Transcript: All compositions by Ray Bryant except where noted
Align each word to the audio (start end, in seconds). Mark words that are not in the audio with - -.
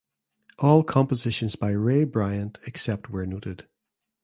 All 0.57 0.83
compositions 0.83 1.55
by 1.55 1.73
Ray 1.73 2.05
Bryant 2.05 2.57
except 2.65 3.11
where 3.11 3.27
noted 3.27 3.67